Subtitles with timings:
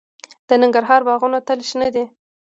[0.47, 2.05] د ننګرهار باغونه تل شنه دي.